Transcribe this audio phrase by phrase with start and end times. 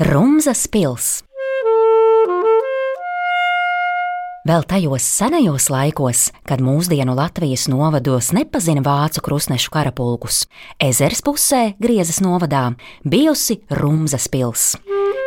[0.00, 1.18] Rumzas pils.
[4.48, 10.46] Vēl tajos senajos laikos, kad mūsdienu Latvijas novados nepazina vācu krustnešu karapulkus,
[10.80, 12.70] ezers pusē, Griezes novadā,
[13.04, 14.70] bijusi Rumzas pils.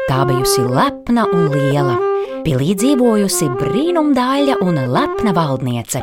[0.09, 1.99] Tā bijusi lepna un liela.
[2.41, 6.01] Pilī dzīvojusi brīnumdāļa un lepna valdniece.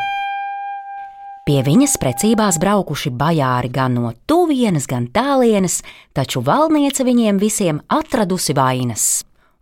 [1.50, 5.80] Pie viņas precībās braukuši bajāri gan no tuvienes, gan tālienes,
[6.14, 9.06] taču valdniece viņiem visiem atradusi vainas.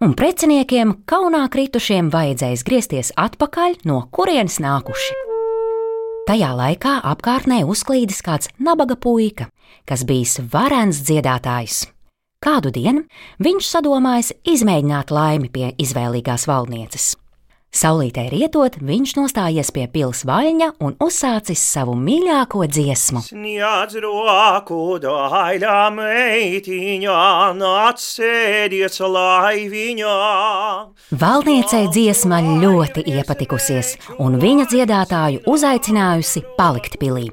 [0.04, 5.16] Un preciniekiem kaunā kritušiem vajadzēs griezties atpakaļ, no kurienes nākuši.
[6.28, 9.46] Tajā laikā apkārtnē uzklīdis kāds nabaga puika,
[9.88, 11.86] kas bijis varens dziedātājs.
[12.44, 13.06] Kādu dienu
[13.40, 17.14] viņš sadomājis izmēģināt laimi pie izvēlīgās valdnieces.
[17.68, 23.20] Saulītē rietot, viņš nostājies pie pils vaļņa un uzsācis savu mīļāko dziesmu.
[23.26, 27.18] Sniedz roku daļā meitiņā,
[27.58, 30.14] nāc sēdies laiviņā.
[31.20, 37.28] Valdniecei dziesma ļoti iepatikusies, un viņa dziedātāju uzaicinājusi palikt pilī.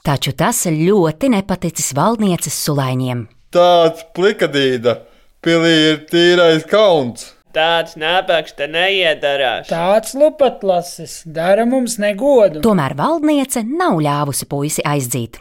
[0.00, 3.26] Taču tas ļoti nepaticis valdnieces sulaiņiem.
[3.52, 4.96] Tāds plikadīda,
[5.44, 7.34] pilī ir tīrais kauns.
[7.50, 9.66] Tāds nabaks te neiedarās.
[9.66, 12.62] Tāds lupatlasis dara mums negodu.
[12.62, 15.40] Tomēr valdniece nav ļāvusi puisi aizdzīt.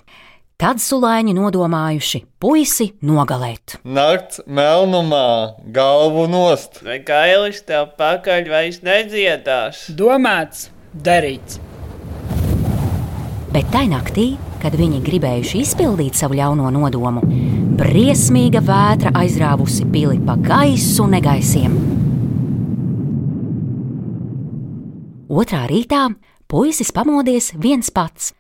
[0.60, 3.78] Tad sulaiņi nodomājuši puisi nogalēt.
[3.86, 6.82] Nakts melnumā, galvu nost.
[6.84, 9.86] Vai kailis tev pakaļ vairs nedziedās?
[9.94, 11.62] Domāts, darīts.
[13.54, 17.24] Bet tai naktī, kad viņi gribējuši izpildīt savu ļauno nodomu,
[17.80, 21.99] briesmīga vētra aizrāvusi pili pa gaisu negaisiem.
[25.30, 26.08] Otrā rītā
[26.50, 28.32] puisis pamodies viens pats.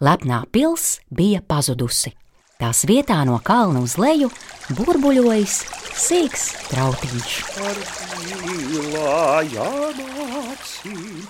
[0.00, 2.14] Lepnā pils bija pazudusi.
[2.56, 4.30] Tās vietā no kalna uz leju
[4.72, 5.58] burbuļojis
[5.92, 7.36] sīks trautiņš.
[10.48, 11.28] Acīm.